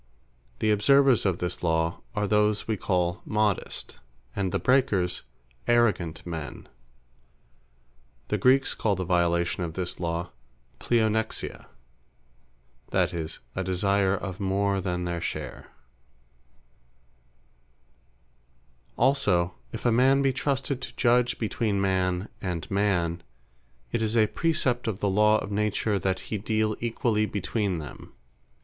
[0.57, 3.99] The observers of this law, are those we call Modest,
[4.35, 5.21] and the breakers
[5.67, 6.67] Arrogant Men.
[8.29, 10.31] The Greeks call the violation of this law
[10.79, 11.67] pleonexia;
[12.89, 15.67] that is, a desire of more than their share.
[18.87, 23.21] The Eleventh Equity Also "If a man be trusted to judge between man and man,"
[23.91, 28.13] it is a precept of the Law of Nature, "that he deale Equally between them."